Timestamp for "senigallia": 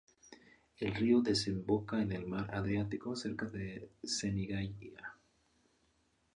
4.03-5.15